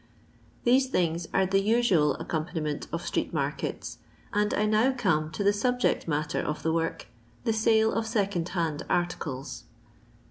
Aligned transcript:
These 0.63 0.87
things 0.87 1.27
are 1.31 1.45
the 1.45 1.61
usual 1.61 2.15
accompaniment 2.15 2.87
of 2.91 3.05
street 3.05 3.31
markets, 3.35 3.99
and 4.33 4.51
I 4.51 4.65
now 4.65 4.91
come 4.97 5.29
to 5.33 5.43
the 5.43 5.53
subject 5.53 6.07
matter 6.07 6.39
of 6.41 6.63
the 6.63 6.73
work, 6.73 7.05
the 7.43 7.53
sale 7.53 7.93
of 7.93 8.07
second 8.07 8.49
hand 8.49 8.81
articles. 8.89 9.65